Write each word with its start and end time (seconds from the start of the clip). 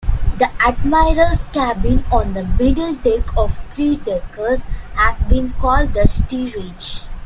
The 0.39 0.49
admiral's 0.59 1.45
cabin 1.49 2.03
on 2.11 2.33
the 2.33 2.41
middle 2.43 2.95
deck 2.95 3.37
of 3.37 3.59
three-deckers 3.71 4.61
has 4.95 5.21
been 5.25 5.53
called 5.61 5.93
the 5.93 6.07
steerage. 6.07 7.03